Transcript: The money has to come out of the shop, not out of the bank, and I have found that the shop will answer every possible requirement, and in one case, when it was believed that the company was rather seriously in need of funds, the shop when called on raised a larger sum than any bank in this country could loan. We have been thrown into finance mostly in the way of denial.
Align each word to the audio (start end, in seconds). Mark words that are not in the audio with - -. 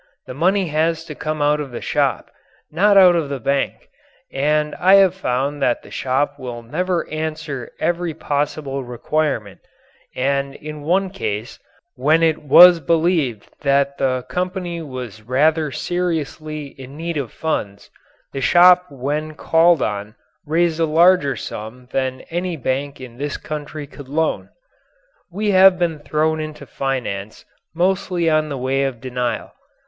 The 0.25 0.33
money 0.33 0.69
has 0.69 1.05
to 1.05 1.13
come 1.13 1.43
out 1.43 1.59
of 1.59 1.69
the 1.69 1.79
shop, 1.79 2.31
not 2.71 2.97
out 2.97 3.15
of 3.15 3.29
the 3.29 3.39
bank, 3.39 3.87
and 4.33 4.73
I 4.79 4.95
have 4.95 5.13
found 5.13 5.61
that 5.61 5.83
the 5.83 5.91
shop 5.91 6.39
will 6.39 6.65
answer 7.11 7.69
every 7.79 8.15
possible 8.15 8.83
requirement, 8.83 9.59
and 10.15 10.55
in 10.55 10.81
one 10.81 11.11
case, 11.11 11.59
when 11.93 12.23
it 12.23 12.41
was 12.41 12.79
believed 12.79 13.47
that 13.61 13.99
the 13.99 14.25
company 14.27 14.81
was 14.81 15.21
rather 15.21 15.69
seriously 15.71 16.65
in 16.79 16.97
need 16.97 17.17
of 17.17 17.31
funds, 17.31 17.91
the 18.33 18.41
shop 18.41 18.87
when 18.89 19.35
called 19.35 19.83
on 19.83 20.15
raised 20.47 20.79
a 20.79 20.85
larger 20.85 21.35
sum 21.35 21.87
than 21.91 22.21
any 22.31 22.57
bank 22.57 22.99
in 22.99 23.17
this 23.17 23.37
country 23.37 23.85
could 23.85 24.09
loan. 24.09 24.49
We 25.29 25.51
have 25.51 25.77
been 25.77 25.99
thrown 25.99 26.39
into 26.39 26.65
finance 26.65 27.45
mostly 27.75 28.29
in 28.29 28.49
the 28.49 28.57
way 28.57 28.83
of 28.85 28.99
denial. 28.99 29.53